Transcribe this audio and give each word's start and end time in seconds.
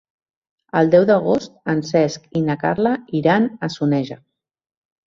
El 0.79 0.89
deu 0.95 1.05
d'agost 1.09 1.53
en 1.75 1.83
Cesc 1.91 2.27
i 2.41 2.43
na 2.49 2.59
Carla 2.65 2.95
iran 3.21 3.51
a 3.69 3.73
Soneja. 3.79 4.21